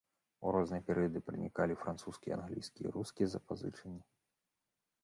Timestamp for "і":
2.89-2.93